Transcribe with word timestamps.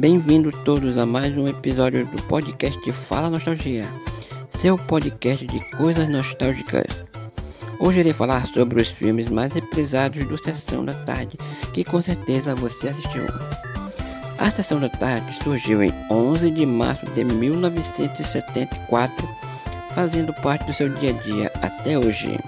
Bem-vindos 0.00 0.54
todos 0.64 0.96
a 0.96 1.04
mais 1.04 1.36
um 1.36 1.46
episódio 1.46 2.06
do 2.06 2.22
podcast 2.22 2.90
Fala 2.90 3.28
Nostalgia, 3.28 3.86
seu 4.58 4.78
podcast 4.78 5.46
de 5.46 5.60
coisas 5.76 6.08
nostálgicas. 6.08 7.04
Hoje 7.78 8.00
irei 8.00 8.14
falar 8.14 8.46
sobre 8.46 8.80
os 8.80 8.88
filmes 8.88 9.28
mais 9.28 9.52
reprisados 9.52 10.24
do 10.24 10.42
Sessão 10.42 10.86
da 10.86 10.94
Tarde, 10.94 11.36
que 11.74 11.84
com 11.84 12.00
certeza 12.00 12.54
você 12.54 12.88
assistiu. 12.88 13.26
A 14.38 14.50
Sessão 14.50 14.80
da 14.80 14.88
Tarde 14.88 15.36
surgiu 15.44 15.82
em 15.82 15.92
11 16.10 16.50
de 16.50 16.64
março 16.64 17.04
de 17.10 17.22
1974, 17.22 19.28
fazendo 19.94 20.32
parte 20.40 20.64
do 20.64 20.72
seu 20.72 20.88
dia 20.94 21.10
a 21.10 21.12
dia 21.12 21.52
até 21.60 21.98
hoje. 21.98 22.38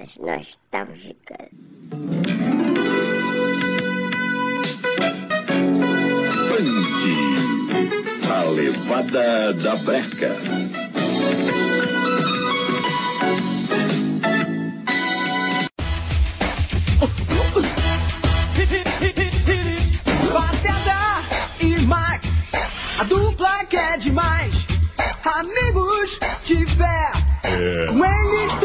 Coisas 0.00 0.16
nostálgicas. 0.16 1.50
A 8.30 8.44
levada 8.50 9.52
da 9.54 9.76
breca. 9.76 10.34
Fazenda 20.32 21.22
e 21.60 21.80
Max, 21.86 22.26
a 22.98 23.04
dupla 23.04 23.64
que 23.66 23.76
é 23.76 23.96
demais. 23.98 24.54
Amigos 25.24 26.18
de 26.44 26.66
fé, 26.76 27.12
com 27.88 28.04
eles 28.04 28.59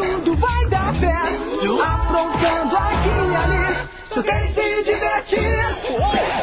Aprontando 1.66 2.78
aqui 2.78 3.10
e 3.10 3.36
ali, 3.36 3.90
querem 4.22 4.52
se 4.52 4.84
divertir. 4.84 6.35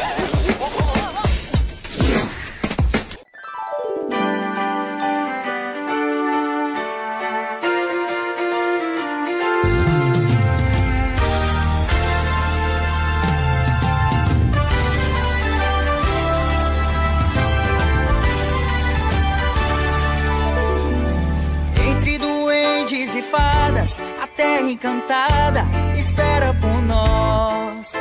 Encantada 24.72 25.64
espera 25.98 26.54
por 26.54 26.82
nós. 26.82 27.92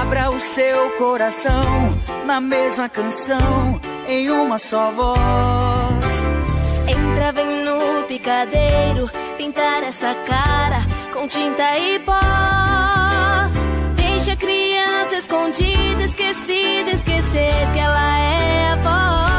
Abra 0.00 0.30
o 0.30 0.40
seu 0.40 0.90
coração 0.92 1.62
na 2.24 2.40
mesma 2.40 2.88
canção, 2.88 3.80
em 4.08 4.30
uma 4.30 4.58
só 4.58 4.90
voz. 4.90 6.06
Entra, 6.88 7.32
vem 7.32 7.64
no 7.64 8.04
picadeiro, 8.04 9.10
pintar 9.36 9.82
essa 9.82 10.14
cara 10.26 10.78
com 11.12 11.28
tinta 11.28 11.78
e 11.78 11.98
pó. 12.00 12.12
Deixa 13.96 14.32
a 14.32 14.36
criança 14.36 15.16
escondida, 15.16 16.04
esquecida, 16.04 16.90
esquecer 16.92 17.72
que 17.74 17.78
ela 17.78 18.18
é 18.18 18.72
avó. 18.72 19.35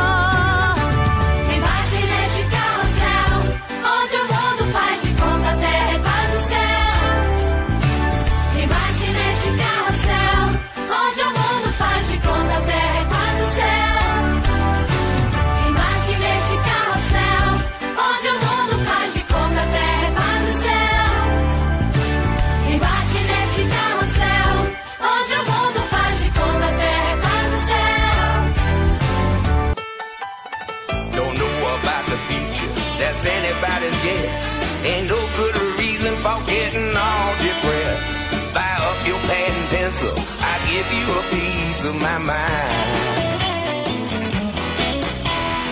Guess. 34.07 34.45
Ain't 34.85 35.07
no 35.09 35.19
good 35.39 35.55
reason 35.79 36.13
for 36.23 36.37
getting 36.53 36.89
all 36.95 37.31
depressed. 37.45 38.53
Buy 38.55 38.73
up 38.89 38.99
your 39.09 39.21
pad 39.29 39.51
and 39.59 39.69
pencil, 39.75 40.13
I 40.51 40.53
give 40.71 40.87
you 40.99 41.05
a 41.21 41.23
piece 41.35 41.81
of 41.89 41.95
my 42.07 42.17
mind. 42.33 43.37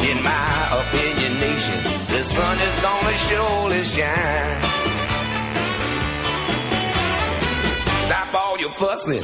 In 0.09 0.17
my 0.31 0.55
opinion, 0.81 1.31
nation, 1.47 1.79
the 2.13 2.21
sun 2.23 2.55
is 2.67 2.75
gonna 2.85 3.15
surely 3.27 3.83
shine. 3.95 4.61
Stop 8.07 8.29
all 8.41 8.57
your 8.59 8.71
fussing, 8.71 9.23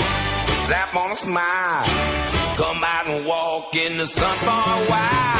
slap 0.66 0.96
on 0.96 1.12
a 1.12 1.16
smile. 1.16 1.86
Come 2.58 2.84
out 2.84 3.06
and 3.08 3.26
walk 3.26 3.76
in 3.76 3.98
the 3.98 4.08
sun 4.08 4.36
for 4.48 4.62
a 4.78 4.80
while. 4.92 5.32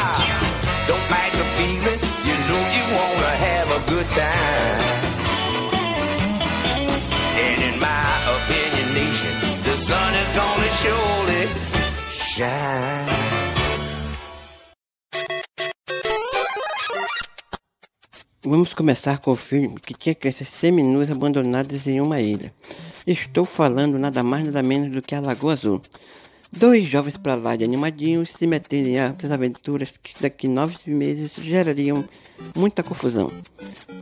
Don't 0.88 1.04
fight 1.12 1.32
the 1.40 1.46
feeling, 1.56 2.00
you 2.28 2.36
know 2.48 2.62
you 2.76 2.84
wanna 2.98 3.32
have 3.46 3.68
a 3.78 3.80
good 3.90 4.08
time. 4.22 4.80
And 7.44 7.58
in 7.68 7.74
my 7.80 8.06
opinion, 8.36 8.86
nation, 9.00 9.34
the 9.66 9.76
sun 9.76 10.12
is 10.22 10.28
gonna 10.38 10.70
surely 10.82 11.42
shine. 12.30 13.12
Vamos 18.44 18.74
começar 18.74 19.18
com 19.18 19.30
o 19.30 19.36
filme 19.36 19.78
que 19.80 19.94
tinha 19.94 20.14
crianças 20.16 20.48
seminus 20.48 21.10
abandonadas 21.10 21.86
em 21.86 22.00
uma 22.00 22.20
ilha. 22.20 22.52
Estou 23.06 23.44
falando 23.44 23.98
nada 23.98 24.22
mais 24.22 24.44
nada 24.46 24.62
menos 24.62 24.90
do 24.90 25.00
que 25.00 25.14
a 25.14 25.20
Lagoa 25.20 25.52
Azul. 25.52 25.80
Dois 26.54 26.86
jovens 26.86 27.16
para 27.16 27.34
lá 27.34 27.56
de 27.56 27.64
animadinhos 27.64 28.30
se 28.30 28.46
meterem 28.46 28.94
em 28.94 29.00
altas 29.00 29.32
aventuras 29.32 29.96
que 29.96 30.14
daqui 30.20 30.46
nove 30.46 30.76
meses 30.86 31.34
gerariam 31.34 32.04
muita 32.54 32.82
confusão. 32.82 33.32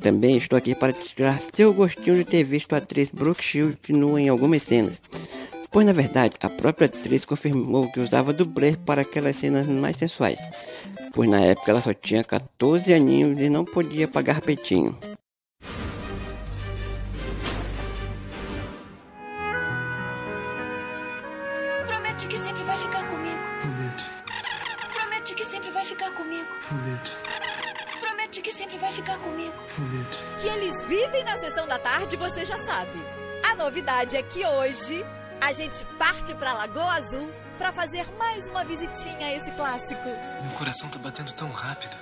Também 0.01 0.37
estou 0.37 0.57
aqui 0.57 0.75
para 0.75 0.93
tirar 0.93 1.41
seu 1.55 1.73
gostinho 1.73 2.17
de 2.17 2.25
ter 2.25 2.43
visto 2.43 2.73
a 2.73 2.79
atriz 2.79 3.11
Brooke 3.13 3.43
Shields 3.43 3.79
nua 3.91 4.21
em 4.21 4.29
algumas 4.29 4.65
cenas. 4.65 5.01
Pois 5.71 5.87
na 5.87 5.93
verdade, 5.93 6.35
a 6.43 6.51
própria 6.51 6.87
atriz 6.87 7.25
confirmou 7.25 7.91
que 7.93 8.01
usava 8.01 8.33
dublê 8.33 8.77
para 8.77 9.03
aquelas 9.03 9.37
cenas 9.37 9.67
mais 9.67 9.97
sensuais. 9.97 10.41
Pois 11.15 11.31
na 11.31 11.41
época 11.41 11.71
ela 11.71 11.81
só 11.81 11.95
tinha 11.95 12.25
14 12.25 12.93
aninhos 12.93 13.41
e 13.41 13.49
não 13.49 13.65
podia 13.65 14.09
pagar 14.09 14.41
peitinho. 14.41 14.99
Promete 22.21 22.37
que 22.37 22.45
sempre 22.45 22.63
vai 22.65 22.77
ficar 22.77 23.05
comigo. 23.09 23.39
Promete, 23.61 24.11
Promete 24.93 25.35
que 25.35 25.43
sempre 25.45 25.71
vai 25.71 25.85
ficar 25.87 26.11
comigo. 26.11 26.49
promete, 26.69 27.17
Promete 27.99 28.43
que 28.43 28.53
sempre 28.53 28.77
vai 28.79 28.93
ficar 28.93 29.19
comigo. 29.21 29.55
promete. 29.75 30.19
que 30.39 30.47
eles 30.47 30.85
vivem 30.85 31.25
na 31.25 31.39
sessão 31.39 31.67
da 31.67 31.79
tarde, 31.79 32.19
você 32.19 32.45
já 32.45 32.59
sabe. 32.59 33.03
A 33.51 33.55
novidade 33.55 34.19
é 34.19 34.23
que 34.23 34.45
hoje 34.45 35.03
a 35.41 35.55
gente 35.55 35.83
parte 35.99 36.35
pra 36.35 36.53
Lagoa 36.53 36.93
Azul 36.93 37.33
pra 37.57 37.73
fazer 37.73 38.07
mais 38.19 38.49
uma 38.49 38.67
visitinha 38.67 39.27
a 39.27 39.33
esse 39.37 39.51
clássico. 39.53 40.09
Meu 40.43 40.53
coração 40.59 40.91
tá 40.91 40.99
batendo 40.99 41.33
tão 41.33 41.51
rápido. 41.51 41.97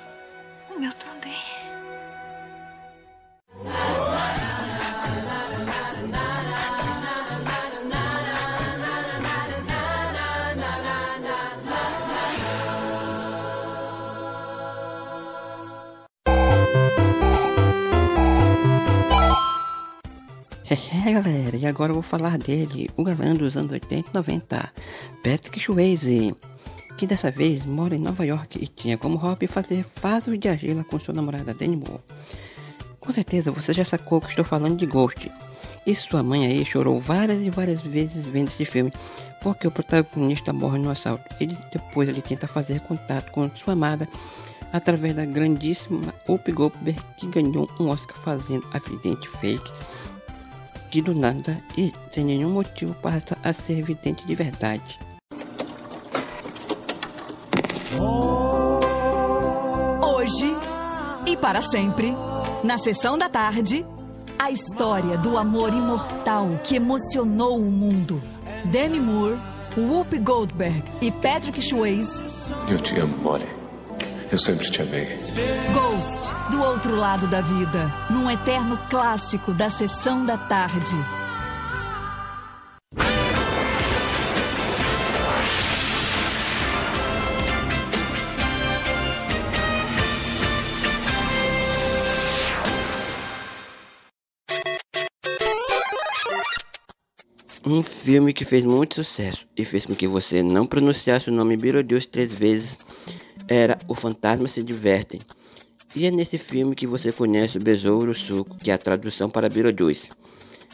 O 0.69 0.81
meu 0.81 0.93
também. 0.95 1.41
Galera, 21.11 21.57
e 21.57 21.67
agora 21.67 21.91
eu 21.91 21.95
vou 21.95 22.03
falar 22.03 22.37
dele, 22.37 22.91
o 22.95 23.03
galã 23.03 23.35
dos 23.35 23.57
anos 23.57 23.73
80 23.73 24.11
e 24.11 24.15
90, 24.15 24.73
Patrick 25.25 25.59
Swayze, 25.59 26.37
que 26.99 27.07
dessa 27.07 27.31
vez 27.31 27.65
mora 27.65 27.97
em 27.97 27.99
Nova 27.99 28.27
York 28.27 28.63
e 28.63 28.69
tinha 28.69 28.99
como 28.99 29.17
hobby 29.17 29.47
fazer 29.47 29.87
vasos 30.03 30.39
de 30.39 30.49
argila 30.49 30.85
com 30.85 31.01
sua 31.01 31.15
namorada 31.15 31.55
Dani 31.55 31.77
Moore. 31.79 32.03
Com 33.01 33.11
certeza 33.11 33.51
você 33.51 33.73
já 33.73 33.87
sacou 33.87 34.21
que 34.21 34.29
estou 34.29 34.45
falando 34.45 34.77
de 34.77 34.85
Ghost, 34.85 35.33
E 35.87 35.97
sua 35.97 36.23
mãe 36.23 36.47
aí 36.47 36.63
chorou 36.67 37.01
várias 37.01 37.43
e 37.43 37.49
várias 37.49 37.81
vezes 37.81 38.27
vendo 38.27 38.49
esse 38.49 38.67
filme, 38.67 38.93
porque 39.43 39.67
o 39.67 39.71
protagonista 39.71 40.53
morre 40.53 40.79
no 40.79 40.91
assalto. 40.91 41.25
Ele 41.41 41.57
depois 41.73 42.07
ele 42.09 42.21
tenta 42.21 42.47
fazer 42.47 42.81
contato 42.81 43.33
com 43.33 43.49
sua 43.57 43.73
amada 43.73 44.07
através 44.75 45.15
da 45.15 45.25
grandíssima 45.25 46.15
Up 46.29 46.53
Goldberg, 46.53 47.01
que 47.17 47.27
ganhou 47.29 47.67
um 47.81 47.89
Oscar 47.89 48.17
fazendo 48.19 48.69
a 48.75 48.79
vidente 48.79 49.27
fake, 49.27 49.73
que 50.89 51.03
do 51.03 51.15
nada 51.15 51.63
e 51.77 51.93
sem 52.11 52.25
nenhum 52.25 52.51
motivo 52.51 52.95
passa 52.95 53.37
a 53.43 53.53
ser 53.53 53.83
vidente 53.83 54.27
de 54.27 54.35
verdade. 54.35 54.99
Hoje 60.03 60.57
e 61.27 61.37
para 61.37 61.61
sempre, 61.61 62.15
na 62.65 62.79
sessão 62.79 63.19
da 63.19 63.29
tarde, 63.29 63.85
a 64.39 64.51
história 64.51 65.19
do 65.19 65.37
amor 65.37 65.73
imortal 65.73 66.49
que 66.65 66.77
emocionou 66.77 67.59
o 67.59 67.71
mundo. 67.71 68.23
Demi 68.65 69.01
Moore, 69.01 69.39
Whoopi 69.77 70.19
Goldberg 70.19 70.83
e 71.01 71.11
Patrick 71.11 71.61
Swayze. 71.61 72.25
Eu 72.69 72.79
te 72.79 72.99
amo, 72.99 73.17
Molly. 73.19 73.58
Eu 74.31 74.37
sempre 74.37 74.71
te 74.71 74.83
amei. 74.83 75.17
Ghost, 75.73 76.35
do 76.51 76.63
outro 76.63 76.95
lado 76.95 77.27
da 77.29 77.41
vida, 77.41 77.91
num 78.11 78.31
eterno 78.31 78.77
clássico 78.91 79.55
da 79.55 79.71
sessão 79.71 80.27
da 80.27 80.37
tarde. 80.37 80.97
Um 97.65 97.83
filme 97.83 98.33
que 98.35 98.45
fez 98.45 98.63
muito 98.63 98.95
sucesso 98.95 99.47
e 99.57 99.65
fez 99.65 99.87
com 99.87 99.95
que 99.95 100.07
você 100.07 100.43
não 100.43 100.67
pronunciasse 100.67 101.31
o 101.31 101.33
nome 101.33 101.57
Beetlejuice 101.57 102.09
três 102.09 102.33
vezes 102.33 102.79
era 103.49 103.79
O 103.89 103.95
Fantasma 103.95 104.47
Se 104.47 104.63
Divertem. 104.63 105.21
E 105.97 106.07
é 106.07 106.11
nesse 106.11 106.37
filme 106.37 106.75
que 106.75 106.87
você 106.87 107.11
conhece 107.11 107.57
o 107.57 107.63
Besouro 107.63 108.15
Suco, 108.15 108.57
que 108.59 108.71
é 108.71 108.75
a 108.75 108.79
tradução 108.79 109.31
para 109.31 109.49
Beetlejuice. 109.49 110.11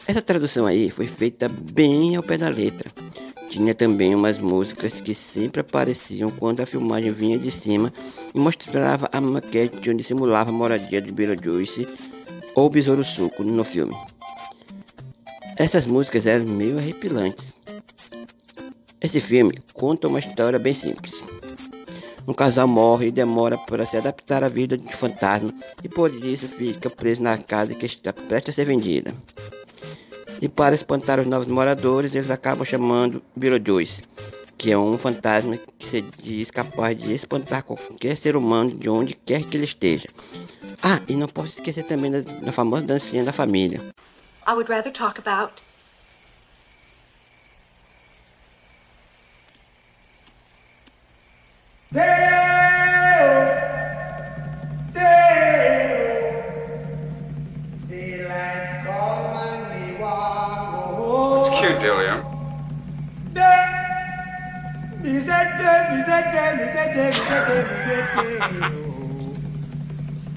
Essa 0.05 0.21
tradução 0.21 0.65
aí 0.65 0.89
foi 0.89 1.07
feita 1.07 1.49
bem 1.49 2.15
ao 2.15 2.21
pé 2.21 2.37
da 2.37 2.49
letra. 2.49 2.91
Tinha 3.49 3.73
também 3.73 4.13
umas 4.13 4.37
músicas 4.37 4.99
que 4.99 5.15
sempre 5.15 5.61
apareciam 5.61 6.29
quando 6.29 6.59
a 6.59 6.65
filmagem 6.65 7.11
vinha 7.11 7.39
de 7.39 7.49
cima 7.49 7.93
e 8.33 8.39
mostrava 8.39 9.09
a 9.11 9.21
maquete 9.21 9.89
onde 9.89 10.03
simulava 10.03 10.49
a 10.49 10.53
moradia 10.53 11.01
de 11.01 11.11
Beetlejuice 11.11 11.87
ou 12.53 12.69
Besouro 12.69 13.05
Suco 13.05 13.43
no 13.43 13.63
filme. 13.63 13.95
Essas 15.57 15.87
músicas 15.87 16.25
eram 16.25 16.45
meio 16.45 16.77
arrepilantes. 16.77 17.53
Esse 18.99 19.21
filme 19.21 19.53
conta 19.73 20.07
uma 20.07 20.19
história 20.19 20.59
bem 20.59 20.73
simples. 20.73 21.23
Um 22.27 22.33
casal 22.33 22.67
morre 22.67 23.07
e 23.07 23.11
demora 23.11 23.57
para 23.57 23.85
se 23.85 23.97
adaptar 23.97 24.43
à 24.43 24.47
vida 24.47 24.77
de 24.77 24.95
fantasma 24.95 25.53
e 25.83 25.87
por 25.87 26.11
isso 26.11 26.47
fica 26.47 26.89
preso 26.89 27.21
na 27.21 27.37
casa 27.37 27.75
que 27.75 27.85
está 27.85 28.11
prestes 28.11 28.53
a 28.53 28.55
ser 28.55 28.65
vendida. 28.65 29.13
E 30.41 30.49
para 30.49 30.75
espantar 30.75 31.19
os 31.19 31.27
novos 31.27 31.47
moradores, 31.47 32.15
eles 32.15 32.29
acabam 32.29 32.65
chamando 32.65 33.21
Beetlejuice, 33.35 34.01
que 34.57 34.71
é 34.71 34.77
um 34.77 34.97
fantasma 34.97 35.57
que 35.77 35.87
se 35.87 36.01
diz 36.01 36.49
capaz 36.49 36.97
de 36.97 37.13
espantar 37.13 37.63
qualquer 37.63 38.17
ser 38.17 38.35
humano 38.35 38.71
de 38.71 38.89
onde 38.89 39.13
quer 39.13 39.43
que 39.43 39.55
ele 39.55 39.65
esteja. 39.65 40.09
Ah, 40.81 40.99
e 41.07 41.15
não 41.15 41.27
posso 41.27 41.53
esquecer 41.53 41.83
também 41.83 42.11
da, 42.11 42.21
da 42.21 42.51
famosa 42.51 42.83
dancinha 42.83 43.23
da 43.23 43.31
família. 43.31 43.81
I 44.47 44.53
would 44.53 44.69
rather 44.69 44.91
talk 44.91 45.19
about 45.19 45.61
It's 51.97 52.03
cute, 61.59 61.79
Delia. 61.79 62.21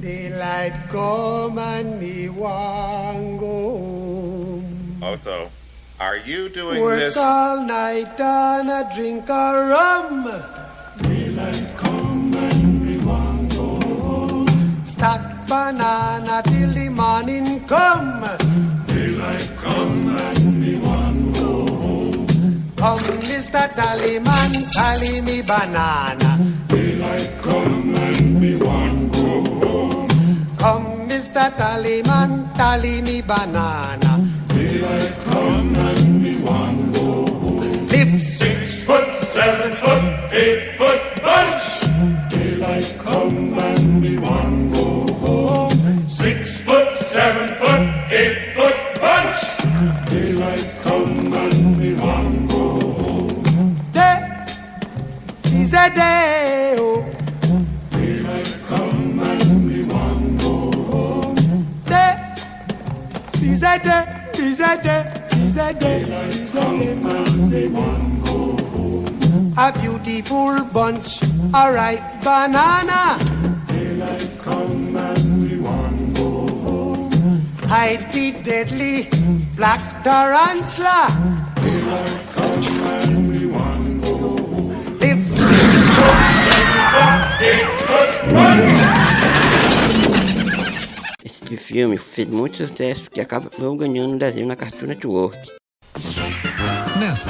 Daylight 0.00 0.74
come 0.90 1.58
and 1.58 2.00
me 2.00 2.28
want 2.28 3.40
go 3.40 3.78
home. 3.80 5.02
Oh, 5.02 5.16
are 5.98 6.16
you 6.18 6.48
doing 6.48 6.80
Work 6.80 7.00
this? 7.00 7.16
all 7.16 7.64
night 7.64 8.20
and 8.20 8.70
a 8.70 8.88
drink 8.94 9.28
a 9.28 9.66
rum. 9.68 10.67
Daylight 11.38 11.76
come 11.76 12.34
and 12.34 13.50
go 13.52 13.68
home. 13.78 14.86
Stack 14.86 15.46
banana 15.46 16.42
till 16.44 16.72
the 16.74 16.88
morning 16.88 17.64
come. 17.68 18.22
Daylight 18.88 19.48
come 19.62 20.16
and 20.16 21.34
go 21.34 21.54
home. 21.82 22.26
Come, 22.76 23.06
Mr. 23.30 23.68
Tallyman, 23.78 24.52
tally 24.74 25.20
me 25.20 25.42
banana. 25.42 26.30
Daylight 26.66 27.30
come 27.40 27.94
and 27.94 29.12
go 29.12 29.28
home. 29.62 30.08
Come, 30.58 30.88
Mr. 31.08 31.46
Tallyman, 31.60 32.30
tally 32.56 33.00
me 33.00 33.20
banana. 33.22 34.12
Daylight 34.48 35.14
come 35.30 35.76
and 35.86 35.97
foot, 39.88 40.04
eight 40.32 40.74
foot 40.78 41.02
bunch. 41.22 41.66
Daylight 42.30 42.94
come 42.98 43.58
and 43.58 44.02
me 44.02 44.18
want 44.18 44.72
go 44.74 45.12
home. 45.14 46.08
Six 46.08 46.60
foot, 46.66 46.90
seven 47.14 47.54
foot, 47.60 47.84
eight 48.20 48.54
foot 48.54 48.78
bunch. 49.00 49.40
Daylight 50.10 50.68
come 50.82 51.32
and 51.32 51.78
me 51.78 51.94
want 51.94 52.50
go 52.50 52.64
home. 53.00 53.76
Day 53.92 54.18
is 55.44 55.72
a 55.72 55.86
day. 55.90 56.76
Oh. 56.78 57.04
Daylight 57.90 58.56
come 58.68 59.20
and 59.20 59.66
me 59.68 59.84
want 59.84 60.40
go 60.40 60.54
home. 60.92 61.36
Day 61.92 62.14
is 63.42 63.62
a 63.62 63.78
day. 63.78 64.04
Is 64.34 64.60
a 64.60 64.72
day. 64.82 65.02
Is 65.46 65.56
a 65.56 65.72
day. 65.72 66.00
Is 66.28 66.54
a 66.54 67.50
day. 67.50 68.17
A 69.60 69.72
beautiful 69.72 70.62
bunch, 70.72 71.20
a 71.52 71.72
ripe 71.72 72.22
banana. 72.22 73.18
Daylight 73.66 74.38
come 74.38 74.96
and 74.96 75.50
we 75.50 75.58
want 75.58 76.14
go 76.14 76.46
home. 76.62 77.42
Hide 77.66 78.12
the 78.12 78.30
deadly 78.44 79.08
black 79.56 79.80
tarantula. 80.04 81.10
Daylight 81.56 82.22
come 82.34 82.64
and 82.86 83.28
we 83.28 83.46
want 83.46 84.00
go 84.00 84.16
home. 84.16 84.98
Live 85.00 85.26
six 85.26 85.82
foot, 85.90 86.22
eight 87.42 87.66
foot 87.88 88.12
bunch. 88.32 88.78
Esse 91.24 91.56
filme 91.56 91.98
fez 91.98 92.28
muito 92.28 92.58
sucesso 92.58 93.02
porque 93.02 93.20
acabou 93.20 93.76
ganhando 93.76 94.14
um 94.14 94.18
desenho 94.18 94.46
na 94.46 94.54
Cartoon 94.54 94.86
Network. 94.86 95.57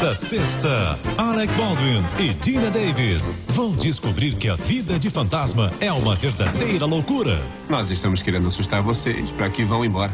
Nesta 0.00 0.14
sexta, 0.14 0.98
Alec 1.18 1.52
Baldwin 1.54 2.04
e 2.20 2.32
Dina 2.34 2.70
Davis 2.70 3.32
vão 3.48 3.72
descobrir 3.72 4.36
que 4.36 4.48
a 4.48 4.54
vida 4.54 4.96
de 4.96 5.10
fantasma 5.10 5.72
é 5.80 5.90
uma 5.92 6.14
verdadeira 6.14 6.86
loucura. 6.86 7.42
Nós 7.68 7.90
estamos 7.90 8.22
querendo 8.22 8.46
assustar 8.46 8.80
vocês 8.80 9.32
para 9.32 9.50
que 9.50 9.64
vão 9.64 9.84
embora. 9.84 10.12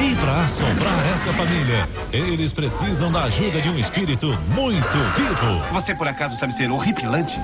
E 0.00 0.14
para 0.14 0.44
assombrar 0.44 1.06
essa 1.12 1.32
família, 1.32 1.88
eles 2.12 2.52
precisam 2.52 3.10
da 3.10 3.24
ajuda 3.24 3.60
de 3.60 3.68
um 3.68 3.76
espírito 3.76 4.28
muito 4.54 4.98
vivo. 5.16 5.60
Você 5.72 5.92
por 5.92 6.06
acaso 6.06 6.36
sabe 6.36 6.54
ser 6.54 6.70
horripilante? 6.70 7.40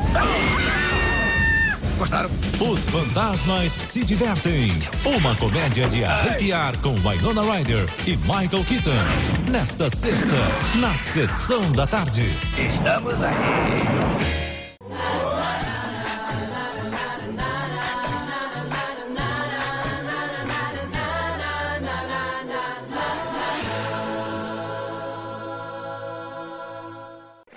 Gostaram? 2.02 2.30
Os 2.60 2.80
fantasmas 2.90 3.70
se 3.70 4.00
divertem. 4.00 4.70
Uma 5.04 5.36
comédia 5.36 5.88
de 5.88 6.04
arrepiar 6.04 6.76
com 6.78 6.96
Winona 6.96 7.42
Ryder 7.42 7.88
e 8.08 8.16
Michael 8.16 8.64
Keaton. 8.64 8.90
Nesta 9.48 9.88
sexta, 9.88 10.26
na 10.80 10.92
sessão 10.94 11.70
da 11.70 11.86
tarde. 11.86 12.22
Estamos 12.58 13.22
aí. 13.22 13.32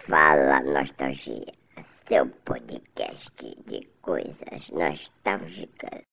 Fala 0.08 0.62
Nostalgia, 0.62 1.52
seu 2.08 2.28
podcast 2.46 3.32
de 3.66 3.95
coisas 4.06 4.70
nostálgicas. 4.72 6.04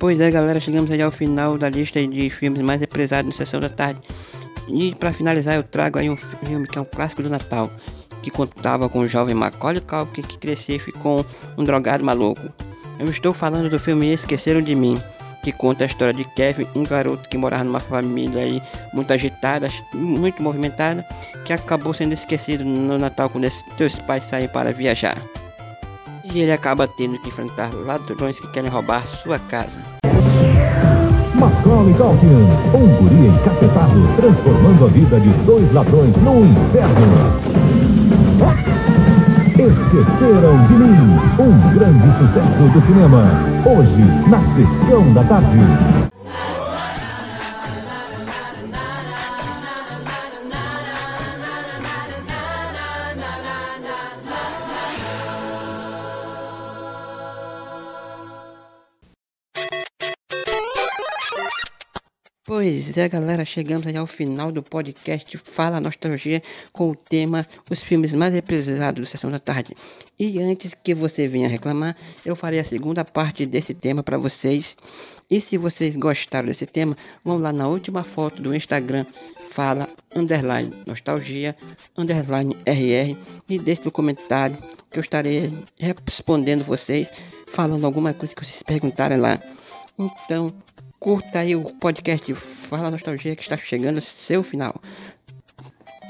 Pois 0.00 0.20
é, 0.20 0.30
galera, 0.30 0.60
chegamos 0.60 0.90
aí 0.90 1.00
ao 1.00 1.10
final 1.10 1.56
da 1.56 1.68
lista 1.68 2.04
de 2.06 2.30
filmes 2.30 2.62
mais 2.62 2.80
represados 2.80 3.26
na 3.26 3.36
sessão 3.36 3.60
da 3.60 3.68
tarde. 3.68 4.00
E 4.68 4.94
para 4.94 5.12
finalizar, 5.12 5.54
eu 5.54 5.62
trago 5.62 5.98
aí 5.98 6.10
um 6.10 6.16
filme 6.16 6.66
que 6.66 6.78
é 6.78 6.80
um 6.80 6.84
clássico 6.84 7.22
do 7.22 7.30
Natal, 7.30 7.70
que 8.22 8.30
contava 8.30 8.88
com 8.88 9.00
o 9.00 9.08
jovem 9.08 9.34
Macaulay 9.34 9.80
Culkin 9.80 10.22
que 10.22 10.38
cresceu 10.38 10.76
e 10.76 10.80
ficou 10.80 11.24
um 11.56 11.64
drogado 11.64 12.04
maluco. 12.04 12.52
Eu 12.98 13.08
estou 13.08 13.32
falando 13.32 13.70
do 13.70 13.78
filme 13.78 14.12
Esqueceram 14.12 14.60
de 14.60 14.74
Mim, 14.74 15.00
que 15.42 15.52
conta 15.52 15.84
a 15.84 15.86
história 15.86 16.14
de 16.14 16.24
Kevin, 16.24 16.66
um 16.74 16.84
garoto 16.84 17.28
que 17.28 17.38
morava 17.38 17.64
numa 17.64 17.80
família 17.80 18.42
aí 18.42 18.62
muito 18.92 19.12
agitada, 19.12 19.68
muito 19.94 20.42
movimentada, 20.42 21.06
que 21.44 21.52
acabou 21.52 21.94
sendo 21.94 22.12
esquecido 22.12 22.64
no 22.64 22.98
Natal 22.98 23.30
quando 23.30 23.48
seus 23.50 23.96
pais 23.96 24.26
saem 24.26 24.48
para 24.48 24.72
viajar. 24.72 25.20
E 26.24 26.40
ele 26.40 26.52
acaba 26.52 26.86
tendo 26.86 27.18
que 27.20 27.28
enfrentar 27.28 27.72
ladrões 27.72 28.38
que 28.38 28.48
querem 28.48 28.70
roubar 28.70 29.06
sua 29.06 29.38
casa. 29.38 29.78
Macaulay 31.34 31.94
Culkin, 31.94 32.26
um 32.74 32.88
guri 32.96 33.28
encapetado, 33.28 34.16
transformando 34.16 34.86
a 34.86 34.88
vida 34.88 35.20
de 35.20 35.30
dois 35.44 35.72
ladrões 35.72 36.16
no 36.16 36.44
inferno. 36.44 37.06
Esqueceram 39.98 40.64
de 40.68 40.74
mim, 40.74 41.18
um 41.40 41.74
grande 41.74 42.18
sucesso 42.18 42.68
do 42.72 42.80
cinema. 42.86 43.24
Hoje, 43.66 44.04
na 44.30 44.38
sessão 44.54 45.12
da 45.12 45.24
tarde. 45.24 46.17
Pois 62.48 62.96
é, 62.96 63.06
galera, 63.10 63.44
chegamos 63.44 63.86
aí 63.86 63.94
ao 63.94 64.06
final 64.06 64.50
do 64.50 64.62
podcast 64.62 65.38
Fala 65.44 65.82
Nostalgia 65.82 66.40
com 66.72 66.88
o 66.88 66.96
tema 66.96 67.46
Os 67.68 67.82
filmes 67.82 68.14
mais 68.14 68.32
represados 68.32 69.02
do 69.02 69.06
Sessão 69.06 69.30
da 69.30 69.38
Tarde. 69.38 69.76
E 70.18 70.40
antes 70.40 70.72
que 70.72 70.94
você 70.94 71.28
venha 71.28 71.46
reclamar, 71.46 71.94
eu 72.24 72.34
farei 72.34 72.58
a 72.58 72.64
segunda 72.64 73.04
parte 73.04 73.44
desse 73.44 73.74
tema 73.74 74.02
para 74.02 74.16
vocês. 74.16 74.78
E 75.30 75.42
se 75.42 75.58
vocês 75.58 75.94
gostaram 75.94 76.48
desse 76.48 76.64
tema, 76.64 76.96
vão 77.22 77.36
lá 77.36 77.52
na 77.52 77.68
última 77.68 78.02
foto 78.02 78.40
do 78.40 78.54
Instagram, 78.54 79.04
fala 79.50 79.86
underline 80.16 80.72
nostalgia 80.86 81.54
underline 81.98 82.56
rr 82.66 83.14
e 83.46 83.58
deixe 83.58 83.84
no 83.84 83.92
comentário 83.92 84.56
que 84.90 84.98
eu 84.98 85.02
estarei 85.02 85.52
respondendo 85.78 86.64
vocês, 86.64 87.10
falando 87.46 87.84
alguma 87.84 88.14
coisa 88.14 88.34
que 88.34 88.42
vocês 88.42 88.62
perguntarem 88.62 89.18
lá. 89.18 89.38
Então, 89.98 90.54
Curta 90.98 91.40
aí 91.40 91.54
o 91.54 91.62
podcast 91.62 92.34
Fala 92.34 92.90
Nostalgia 92.90 93.36
que 93.36 93.42
está 93.42 93.56
chegando 93.56 93.96
ao 93.96 94.02
seu 94.02 94.42
final. 94.42 94.74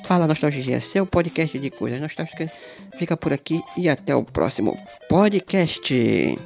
Fala 0.05 0.27
Nostalgia, 0.27 0.81
seu 0.81 1.07
podcast 1.07 1.59
de 1.59 1.71
coisas 1.71 2.01
nostálgicas. 2.01 2.51
Fica 2.99 3.15
por 3.15 3.33
aqui 3.33 3.63
e 3.77 3.89
até 3.89 4.15
o 4.15 4.25
próximo 4.25 4.79
podcast. 5.09 6.39